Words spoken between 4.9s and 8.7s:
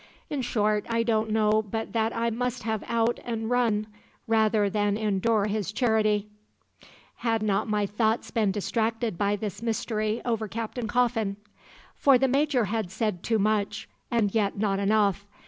endure his charity, had not my thoughts been